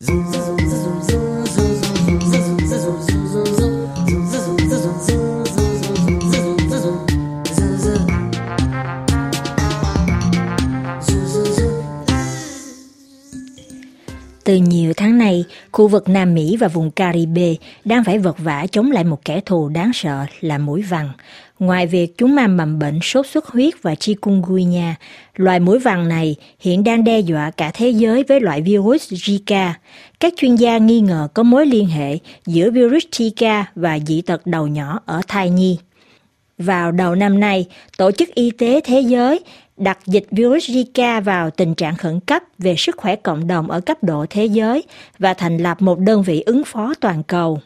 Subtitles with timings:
[0.00, 0.77] Zzz, zzz, zzz.
[14.48, 17.54] Từ nhiều tháng nay, khu vực Nam Mỹ và vùng Caribe
[17.84, 21.08] đang phải vật vã chống lại một kẻ thù đáng sợ là mũi vằn.
[21.58, 24.94] Ngoài việc chúng mang mầm bệnh sốt xuất huyết và chikungunya,
[25.36, 29.70] loài mũi vằn này hiện đang đe dọa cả thế giới với loại virus Zika.
[30.20, 34.46] Các chuyên gia nghi ngờ có mối liên hệ giữa virus Zika và dị tật
[34.46, 35.78] đầu nhỏ ở thai nhi.
[36.58, 39.40] Vào đầu năm nay, Tổ chức Y tế Thế giới
[39.80, 43.80] đặt dịch virus Zika vào tình trạng khẩn cấp về sức khỏe cộng đồng ở
[43.80, 44.82] cấp độ thế giới
[45.18, 47.60] và thành lập một đơn vị ứng phó toàn cầu.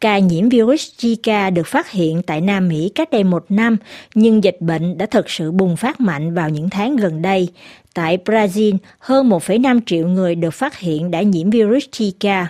[0.00, 3.76] Ca nhiễm virus Zika được phát hiện tại Nam Mỹ cách đây một năm,
[4.14, 7.48] nhưng dịch bệnh đã thực sự bùng phát mạnh vào những tháng gần đây.
[7.94, 12.44] Tại Brazil, hơn 1,5 triệu người được phát hiện đã nhiễm virus Zika.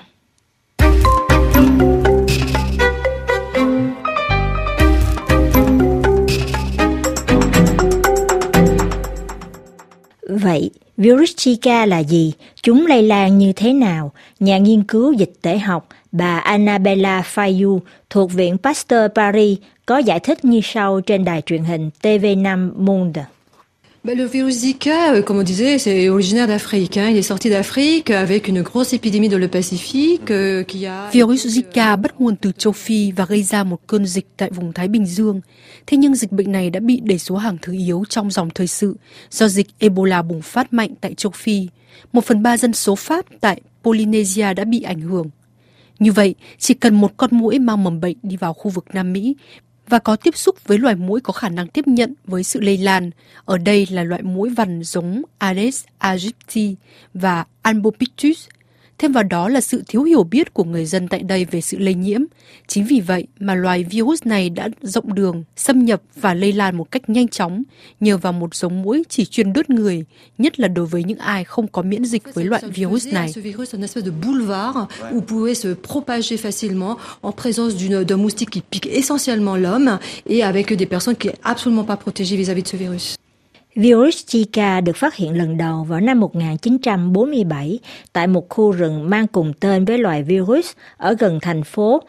[10.41, 12.33] Vậy, virus Zika là gì?
[12.63, 14.13] Chúng lây lan như thế nào?
[14.41, 17.79] Nhà nghiên cứu dịch tễ học bà Annabella Fayu
[18.11, 23.25] thuộc Viện Pasteur Paris có giải thích như sau trên đài truyền hình TV5 Monde.
[24.05, 26.97] Ben, le virus Zika, euh, comme on disait, c'est originaire d'Afrique.
[26.97, 27.11] Hein.
[27.11, 31.09] Il est sorti d'Afrique avec une grosse épidémie dans le Pacifique euh, qui a...
[31.13, 34.73] Virus Zika bắt nguồn từ châu Phi và gây ra một cơn dịch tại vùng
[34.73, 35.41] Thái Bình Dương.
[35.87, 38.67] Thế nhưng dịch bệnh này đã bị đẩy số hàng thứ yếu trong dòng thời
[38.67, 38.97] sự
[39.31, 41.69] do dịch Ebola bùng phát mạnh tại châu Phi.
[42.13, 45.31] Một phần ba dân số Pháp tại Polynesia đã bị ảnh hưởng.
[45.99, 49.13] Như vậy, chỉ cần một con mũi mang mầm bệnh đi vào khu vực Nam
[49.13, 49.35] Mỹ
[49.89, 52.77] và có tiếp xúc với loài mũi có khả năng tiếp nhận với sự lây
[52.77, 53.11] lan.
[53.45, 56.77] Ở đây là loại mũi vằn giống Aedes aegypti
[57.15, 58.49] và Albopictus
[59.03, 61.79] Thêm vào đó là sự thiếu hiểu biết của người dân tại đây về sự
[61.79, 62.21] lây nhiễm.
[62.67, 66.77] Chính vì vậy mà loài virus này đã rộng đường, xâm nhập và lây lan
[66.77, 67.63] một cách nhanh chóng
[68.01, 70.05] nhờ vào một giống mũi chỉ chuyên đốt người,
[70.39, 73.33] nhất là đối với những ai không có miễn dịch với loại virus này.
[78.05, 82.63] d'un moustique qui pique essentiellement l'homme et avec des personnes qui absolument pas protégées vis-à-vis
[82.63, 83.22] -vis de ce virus.
[83.75, 87.79] Virus Zika được phát hiện lần đầu vào năm 1947
[88.13, 92.03] tại một khu rừng mang cùng tên với loài virus ở gần thành phố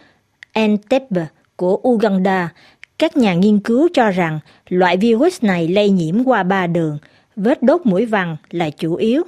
[0.53, 1.25] Entebbe
[1.56, 2.53] của Uganda.
[3.00, 6.97] Các nhà nghiên cứu cho rằng loại virus này lây nhiễm qua ba đường,
[7.35, 9.24] vết đốt mũi vằn là chủ yếu,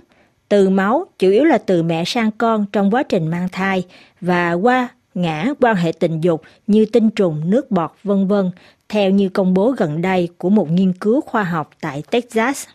[0.49, 3.83] từ máu chủ yếu là từ mẹ sang con trong quá trình mang thai
[4.21, 8.51] và qua ngã quan hệ tình dục như tinh trùng, nước bọt, vân vân,
[8.89, 12.65] theo như công bố gần đây của một nghiên cứu khoa học tại Texas.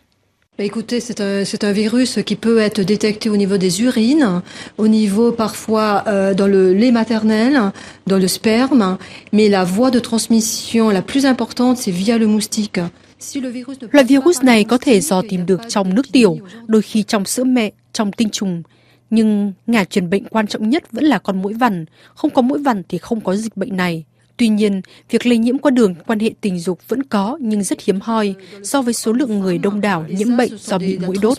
[0.57, 4.41] Écoutez, c'est un, c'est un virus qui peut être détecté au niveau des urines,
[4.77, 7.71] au niveau parfois euh, dans le lait maternel,
[8.05, 8.97] dans le sperme,
[9.31, 12.79] mais la voie de transmission la plus importante, c'est via le moustique.
[13.91, 16.37] Loại virus này có thể dò tìm được trong nước tiểu,
[16.67, 18.63] đôi khi trong sữa mẹ, trong tinh trùng.
[19.11, 21.85] Nhưng ngả truyền bệnh quan trọng nhất vẫn là con mũi vằn.
[22.15, 24.03] Không có mũi vằn thì không có dịch bệnh này.
[24.37, 27.81] Tuy nhiên, việc lây nhiễm qua đường quan hệ tình dục vẫn có nhưng rất
[27.81, 31.37] hiếm hoi so với số lượng người đông đảo nhiễm bệnh do bị mũi đốt.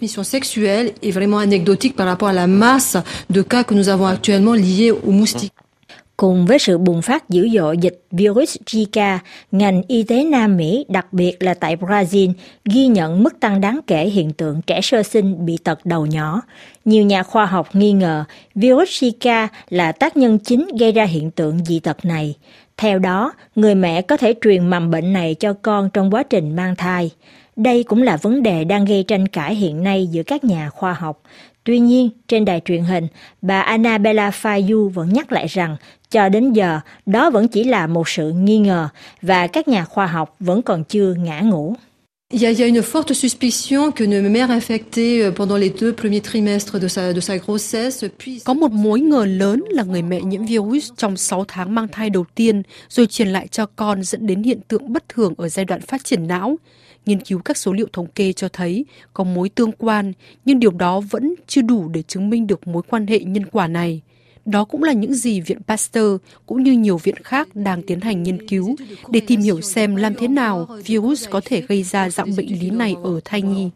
[6.22, 9.18] Cùng với sự bùng phát dữ dội dịch virus Zika,
[9.52, 12.32] ngành y tế Nam Mỹ, đặc biệt là tại Brazil,
[12.64, 16.42] ghi nhận mức tăng đáng kể hiện tượng trẻ sơ sinh bị tật đầu nhỏ.
[16.84, 18.24] Nhiều nhà khoa học nghi ngờ
[18.54, 22.34] virus Zika là tác nhân chính gây ra hiện tượng dị tật này.
[22.76, 26.56] Theo đó, người mẹ có thể truyền mầm bệnh này cho con trong quá trình
[26.56, 27.10] mang thai.
[27.56, 30.92] Đây cũng là vấn đề đang gây tranh cãi hiện nay giữa các nhà khoa
[30.92, 31.22] học.
[31.64, 33.06] Tuy nhiên, trên đài truyền hình,
[33.42, 35.76] bà Annabella Fayu vẫn nhắc lại rằng
[36.10, 38.88] cho đến giờ đó vẫn chỉ là một sự nghi ngờ
[39.22, 41.74] và các nhà khoa học vẫn còn chưa ngã ngủ.
[42.32, 45.68] Il y, a, il y a une forte suspicion qu'une mère infectée euh, pendant les
[45.68, 48.44] deux premiers trimestres de sa, de sa grossesse puisse...
[48.44, 52.10] Có một mối ngờ lớn là người mẹ nhiễm virus trong 6 tháng mang thai
[52.10, 55.64] đầu tiên rồi truyền lại cho con dẫn đến hiện tượng bất thường ở giai
[55.64, 56.56] đoạn phát triển não.
[57.06, 60.12] Nghiên cứu các số liệu thống kê cho thấy có mối tương quan,
[60.44, 63.66] nhưng điều đó vẫn chưa đủ để chứng minh được mối quan hệ nhân quả
[63.66, 64.02] này.
[64.44, 66.16] Đó cũng là những gì Viện Pasteur
[66.46, 68.76] cũng như nhiều viện khác đang tiến hành nghiên cứu
[69.08, 72.70] để tìm hiểu xem làm thế nào virus có thể gây ra dạng bệnh lý
[72.70, 73.70] này ở thai nhi.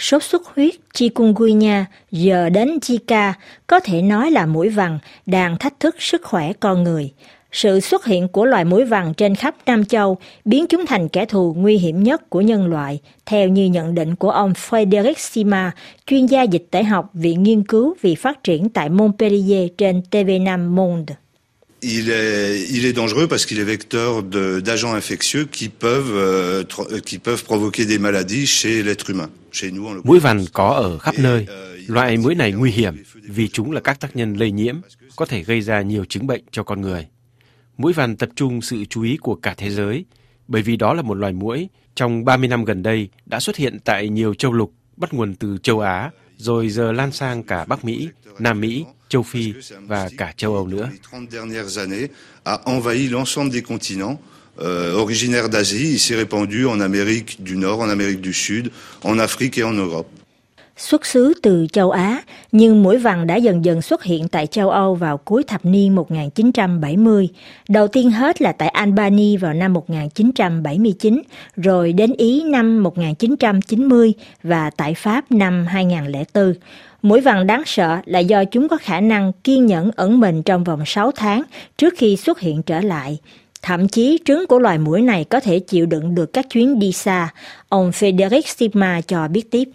[0.00, 3.32] Sốt xuất huyết, chikungunya, giờ đến Zika
[3.66, 7.12] có thể nói là mũi vằn đang thách thức sức khỏe con người.
[7.52, 11.24] Sự xuất hiện của loài muỗi vằn trên khắp Nam Châu biến chúng thành kẻ
[11.24, 15.72] thù nguy hiểm nhất của nhân loại, theo như nhận định của ông Frederic Sima,
[16.06, 20.68] chuyên gia dịch tễ học Viện Nghiên cứu vì phát triển tại Montpellier trên TV5
[20.74, 21.14] Monde.
[21.82, 26.62] Il est, il est dangereux parce qu'il est vecteur d'agents infectieux qui peuvent, euh,
[27.06, 29.30] qui peuvent provoquer des maladies chez l'être humain.
[29.52, 31.46] Chez nous, Mũi vằn có ở khắp nơi.
[31.86, 34.80] Loại muỗi này nguy hiểm vì chúng là các tác nhân lây nhiễm,
[35.16, 37.06] có thể gây ra nhiều chứng bệnh cho con người.
[37.78, 40.04] Mũi vằn tập trung sự chú ý của cả thế giới,
[40.48, 43.78] bởi vì đó là một loài muỗi trong 30 năm gần đây đã xuất hiện
[43.84, 47.84] tại nhiều châu lục, bắt nguồn từ châu Á, rồi giờ lan sang cả Bắc
[47.84, 48.08] Mỹ,
[48.38, 49.54] Nam Mỹ, châu Phi
[49.86, 50.88] và cả châu Âu nữa.
[52.44, 54.18] a envahi l'ensemble des continents.
[54.60, 58.70] Euh, originaire d'Asie, il s'est répandu en Amérique du Nord, en Amérique du Sud,
[59.02, 60.08] en Afrique et en Europe.
[60.80, 62.22] Xuất xứ từ châu Á,
[62.52, 65.94] nhưng mũi vằn đã dần dần xuất hiện tại châu Âu vào cuối thập niên
[65.94, 67.28] 1970.
[67.68, 71.22] Đầu tiên hết là tại Albany vào năm 1979,
[71.56, 74.12] rồi đến Ý năm 1990
[74.42, 76.54] và tại Pháp năm 2004.
[77.02, 80.64] Mũi vằn đáng sợ là do chúng có khả năng kiên nhẫn ẩn mình trong
[80.64, 81.42] vòng 6 tháng
[81.78, 83.18] trước khi xuất hiện trở lại.
[83.62, 86.92] Thậm chí trứng của loài mũi này có thể chịu đựng được các chuyến đi
[86.92, 87.28] xa,
[87.68, 89.68] ông Frederick Stigma cho biết tiếp.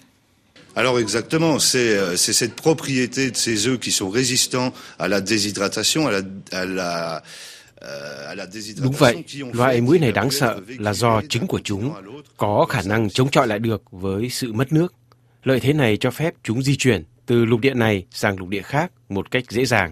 [0.75, 6.11] Alors exactement, c'est cette propriété de ces œufs qui sont résistants à la déshydratation, à
[6.11, 7.21] la, à la
[8.83, 9.23] Đúng vậy,
[9.53, 11.93] loại muỗi này đáng sợ là do trứng của chúng
[12.37, 14.93] có khả năng chống chọi lại được với sự mất nước.
[15.43, 18.61] Lợi thế này cho phép chúng di chuyển từ lục địa này sang lục địa
[18.61, 19.91] khác một cách dễ dàng.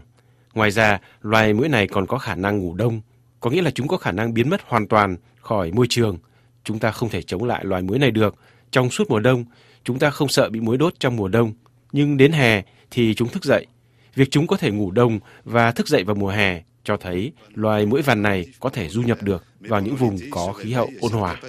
[0.53, 3.01] Ngoài ra, loài muỗi này còn có khả năng ngủ đông,
[3.39, 6.17] có nghĩa là chúng có khả năng biến mất hoàn toàn khỏi môi trường.
[6.63, 8.35] Chúng ta không thể chống lại loài muỗi này được
[8.73, 9.45] trong suốt mùa đông
[9.83, 11.53] Chúng ta không sợ bị muối đốt trong mùa đông,
[11.91, 13.65] nhưng đến hè thì chúng thức dậy.
[14.15, 17.85] Việc chúng có thể ngủ đông và thức dậy vào mùa hè cho thấy loài
[17.85, 21.11] muỗi vằn này có thể du nhập được vào những vùng có khí hậu ôn
[21.11, 21.39] hòa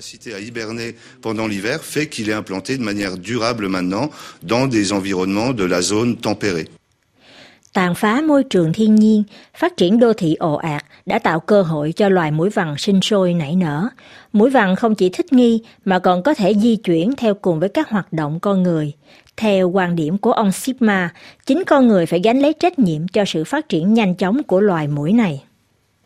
[7.74, 9.22] tàn phá môi trường thiên nhiên,
[9.56, 13.00] phát triển đô thị ồ ạt đã tạo cơ hội cho loài muỗi vằn sinh
[13.00, 13.88] sôi nảy nở.
[14.32, 17.68] Muỗi vằn không chỉ thích nghi mà còn có thể di chuyển theo cùng với
[17.68, 18.92] các hoạt động con người.
[19.36, 21.12] Theo quan điểm của ông Sigma,
[21.46, 24.60] chính con người phải gánh lấy trách nhiệm cho sự phát triển nhanh chóng của
[24.60, 25.44] loài muỗi này.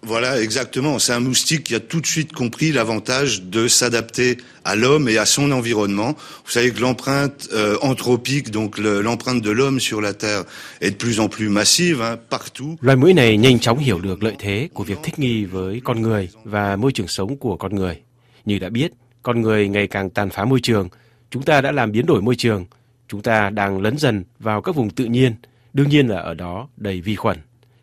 [0.02, 0.98] Voilà, exactement.
[0.98, 5.18] C'est un moustique qui a tout de suite compris l'avantage de s'adapter à l'homme et
[5.18, 6.14] à son environnement.
[6.44, 10.44] Vous savez que l'empreinte euh, anthropique, donc l'empreinte le, de l'homme sur la Terre,
[10.80, 12.76] est de plus en plus massive hein, partout.
[12.80, 16.02] Loài muỗi này nhanh chóng hiểu được lợi thế của việc thích nghi với con
[16.02, 18.00] người và môi trường sống của con người.
[18.44, 18.92] Như đã biết,
[19.22, 20.88] con người ngày càng tàn phá môi trường.
[21.30, 22.66] Chúng ta đã làm biến đổi môi trường.
[23.08, 25.34] Chúng ta đang lấn dần vào các vùng tự nhiên.
[25.72, 27.38] Đương nhiên là ở đó đầy vi khuẩn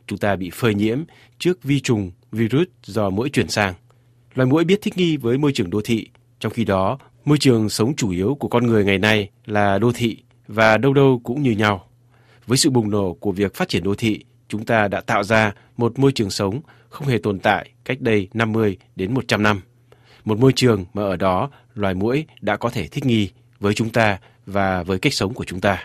[0.08, 1.04] chúng ta bị phơi nhiễm
[1.40, 3.74] trước vi trùng, virus do mũi chuyển sang.
[4.36, 6.10] Loài mũi biết thích nghi với môi trường đô thị,
[6.40, 9.92] trong khi đó môi trường sống chủ yếu của con người ngày nay là đô
[9.92, 10.18] thị
[10.48, 11.88] và đâu đâu cũng như nhau.
[12.48, 15.54] Với sự bùng nổ của việc phát triển đô thị, chúng ta đã tạo ra
[15.78, 19.62] một môi trường sống không hề tồn tại cách đây 50 đến 100 năm.
[20.26, 23.30] Một môi trường mà ở đó loài mũi đã có thể thích nghi
[23.60, 25.84] với chúng ta và với cách sống của chúng ta.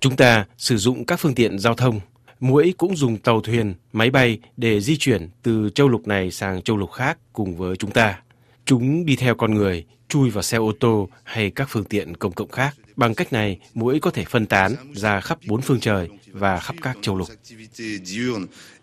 [0.00, 2.00] Chúng ta sử dụng các phương tiện giao thông
[2.40, 6.62] Muỗi cũng dùng tàu thuyền, máy bay để di chuyển từ châu lục này sang
[6.62, 8.20] châu lục khác cùng với chúng ta.
[8.64, 12.32] Chúng đi theo con người, chui vào xe ô tô hay các phương tiện công
[12.32, 12.76] cộng khác.
[12.96, 16.76] Bằng cách này, muỗi có thể phân tán ra khắp bốn phương trời và khắp
[16.82, 17.28] các châu lục.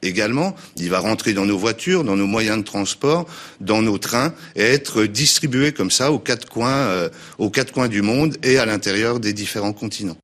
[0.01, 3.25] Également, il va rentrer dans nos voitures, dans nos moyens de transport,
[3.60, 7.89] dans nos trains et être distribué comme ça aux quatre coins, euh, aux quatre coins
[7.89, 10.17] du monde et à l'intérieur des différents continents.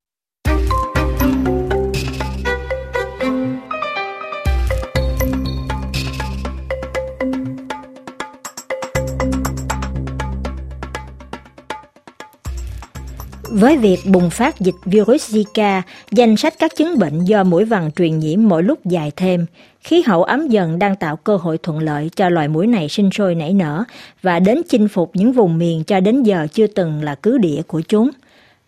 [13.56, 17.90] Với việc bùng phát dịch virus Zika, danh sách các chứng bệnh do mũi vằn
[17.96, 19.46] truyền nhiễm mỗi lúc dài thêm,
[19.80, 23.10] khí hậu ấm dần đang tạo cơ hội thuận lợi cho loài mũi này sinh
[23.10, 23.84] sôi nảy nở
[24.22, 27.62] và đến chinh phục những vùng miền cho đến giờ chưa từng là cứ địa
[27.66, 28.10] của chúng.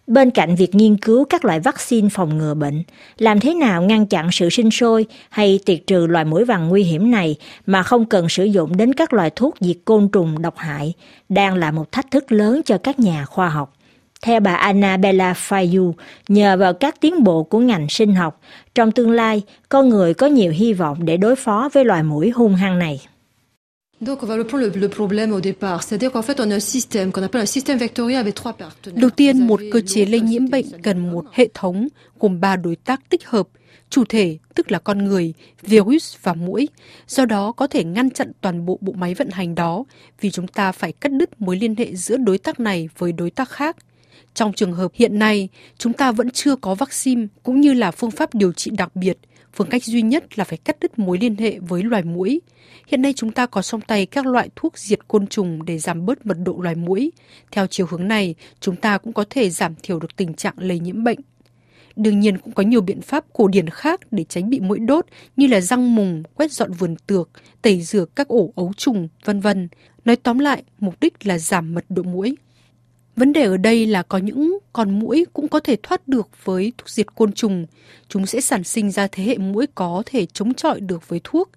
[0.07, 2.83] Bên cạnh việc nghiên cứu các loại vaccine phòng ngừa bệnh,
[3.19, 6.83] làm thế nào ngăn chặn sự sinh sôi hay tiệt trừ loài mũi vằn nguy
[6.83, 10.57] hiểm này mà không cần sử dụng đến các loại thuốc diệt côn trùng độc
[10.57, 10.93] hại,
[11.29, 13.76] đang là một thách thức lớn cho các nhà khoa học.
[14.23, 15.93] Theo bà Annabella Fayu,
[16.29, 18.41] nhờ vào các tiến bộ của ngành sinh học,
[18.75, 22.31] trong tương lai, con người có nhiều hy vọng để đối phó với loài mũi
[22.31, 23.01] hung hăng này.
[28.95, 31.89] Đầu tiên, một cơ chế lây nhiễm bệnh cần một hệ thống
[32.21, 33.49] gồm ba đối tác tích hợp,
[33.91, 36.69] chủ thể tức là con người, virus và mũi.
[37.09, 39.85] Do đó có thể ngăn chặn toàn bộ bộ máy vận hành đó
[40.21, 43.31] vì chúng ta phải cắt đứt mối liên hệ giữa đối tác này với đối
[43.31, 43.77] tác khác.
[44.37, 48.11] Trong trường hợp hiện nay, chúng ta vẫn chưa có vaccine cũng như là phương
[48.11, 49.19] pháp điều trị đặc biệt.
[49.53, 52.41] Phương cách duy nhất là phải cắt đứt mối liên hệ với loài mũi.
[52.87, 56.07] Hiện nay chúng ta có trong tay các loại thuốc diệt côn trùng để giảm
[56.07, 57.13] bớt mật độ loài mũi.
[57.51, 60.81] Theo chiều hướng này, chúng ta cũng có thể giảm thiểu được tình trạng lây
[60.81, 61.19] nhiễm bệnh.
[61.97, 65.07] Đương nhiên cũng có nhiều biện pháp cổ điển khác để tránh bị mũi đốt
[65.37, 67.31] như là răng mùng, quét dọn vườn tược,
[67.63, 69.69] tẩy rửa các ổ ấu trùng, vân vân.
[70.05, 72.37] Nói tóm lại, mục đích là giảm mật độ mũi.
[73.17, 76.73] Vấn đề ở đây là có những con mũi cũng có thể thoát được với
[76.79, 77.67] thuốc diệt côn trùng.
[78.09, 81.51] Chúng sẽ sản sinh ra thế hệ mũi có thể chống chọi được với thuốc.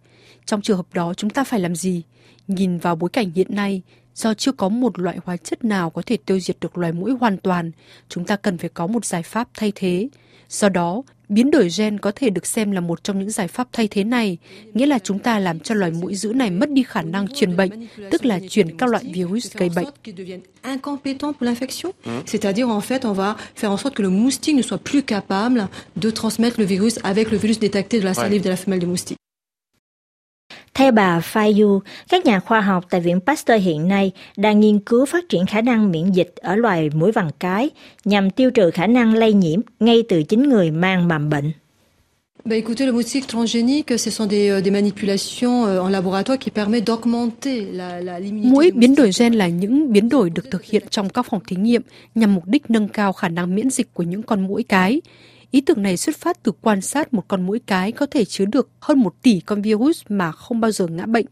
[0.46, 2.04] Trong trường hợp đó chúng ta phải làm gì?
[2.48, 3.82] Nhìn vào bối cảnh hiện nay,
[4.16, 7.12] do chưa có một loại hóa chất nào có thể tiêu diệt được loài mũi
[7.20, 7.72] hoàn toàn,
[8.10, 10.10] chúng ta cần phải có một giải pháp thay thế.
[10.50, 13.68] Do đó, biến đổi gen có thể được xem là một trong những giải pháp
[13.74, 14.38] thay thế này,
[14.74, 17.58] nghĩa là chúng ta làm cho loài mũi dữ này mất đi khả năng truyền
[17.58, 19.86] bệnh, tức là truyền các loại virus gây bệnh.
[20.64, 21.92] incompétent pour l'infection.
[22.26, 25.68] C'est-à-dire, en fait, on va faire en sorte que le moustique ne soit plus capable
[25.96, 28.88] de transmettre le virus avec le virus détecté de la salive de la femelle de
[28.88, 29.18] moustique.
[30.80, 35.06] Theo bà Fayu, các nhà khoa học tại Viện Pasteur hiện nay đang nghiên cứu
[35.06, 37.70] phát triển khả năng miễn dịch ở loài muỗi vằn cái
[38.06, 41.52] nhằm tiêu trừ khả năng lây nhiễm ngay từ chính người mang mầm bệnh.
[42.46, 46.52] Bah écoutez, le moustique transgénique, ce sont des, euh, des manipulations euh, en laboratoire qui
[46.52, 48.50] permettent d'augmenter la, la l'immunité.
[48.50, 51.56] Mũi biến đổi gen là những biến đổi được thực hiện trong các phòng thí
[51.56, 51.82] nghiệm
[52.16, 55.02] nhằm mục đích nâng cao khả năng miễn dịch của những con mũi cái.
[55.52, 58.46] Ý tưởng này xuất phát từ quan sát một con mũi cái có thể chứa
[58.46, 61.26] được hơn một tỷ con virus mà không bao giờ ngã bệnh.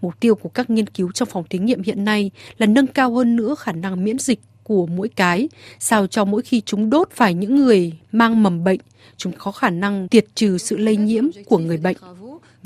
[0.00, 3.14] Mục tiêu của các nghiên cứu trong phòng thí nghiệm hiện nay là nâng cao
[3.14, 7.08] hơn nữa khả năng miễn dịch của mũi cái, sao cho mỗi khi chúng đốt
[7.10, 8.80] phải những người mang mầm bệnh,
[9.16, 11.96] chúng có khả năng tiệt trừ sự lây nhiễm của người bệnh.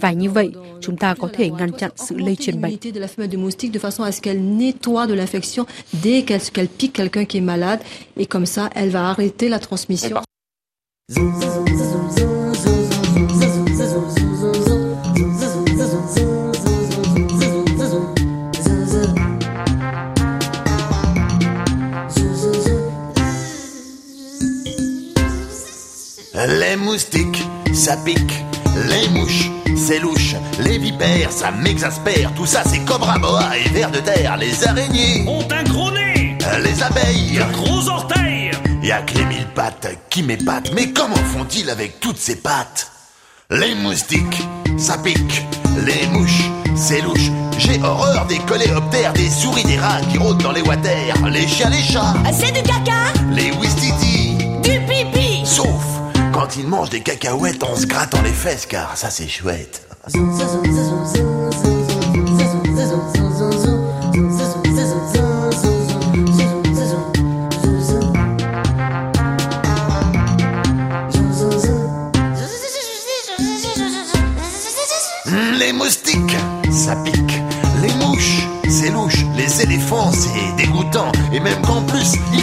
[0.00, 2.76] Và như vậy, chúng ta có thể ngăn chặn sự lây truyền bệnh.
[11.10, 11.16] Les
[26.76, 28.44] moustiques, ça pique.
[28.90, 30.34] Les mouches, c'est louche.
[30.60, 32.34] Les vipères, ça m'exaspère.
[32.34, 34.36] Tout ça, c'est cobra boa et vers de terre.
[34.36, 37.40] Les araignées, ont un gros nez, les abeilles.
[37.40, 38.17] un gros orteil.
[39.58, 40.70] Pattes qui m'épatent.
[40.72, 42.92] Mais comment font-ils avec toutes ces pattes
[43.50, 44.40] Les moustiques,
[44.78, 45.44] ça pique.
[45.84, 47.28] Les mouches, c'est louche.
[47.58, 51.12] J'ai horreur des coléoptères, des souris, des rats qui rôdent dans les water.
[51.28, 53.12] Les chiens, les chats, C'est du caca?
[53.32, 54.36] Les wistiti.
[54.62, 55.84] Du pipi Sauf
[56.32, 59.82] quand ils mangent des cacahuètes en se grattant les fesses, car ça c'est chouette.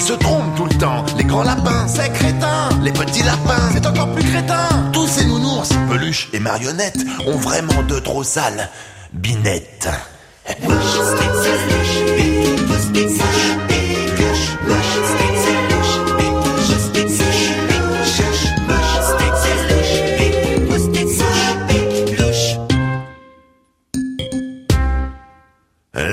[0.05, 1.03] Se trompent tout le temps.
[1.17, 2.69] Les grands lapins, c'est crétin.
[2.83, 4.91] Les petits lapins, c'est encore plus crétin.
[4.93, 8.69] Tous ces nounours, peluches et marionnettes ont vraiment de trop sales
[9.13, 9.89] binettes.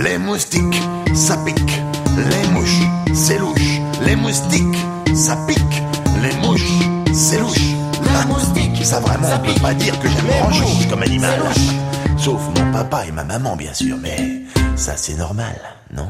[0.05, 0.72] Les moustiques,
[8.85, 11.41] ça vraiment, on peut pas dire que j'aime grand chose comme animal.
[12.17, 14.43] Sauf mon papa et ma maman, bien sûr, mais
[14.77, 15.55] ça c'est normal,
[15.93, 16.09] non?